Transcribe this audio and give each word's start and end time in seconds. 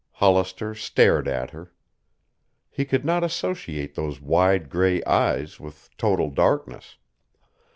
Hollister 0.13 0.73
stared 0.73 1.27
at 1.27 1.51
her. 1.51 1.71
He 2.71 2.85
could 2.85 3.05
not 3.05 3.23
associate 3.23 3.93
those 3.93 4.19
wide 4.19 4.67
gray 4.67 5.03
eyes 5.03 5.59
with 5.59 5.91
total 5.95 6.31
darkness. 6.31 6.97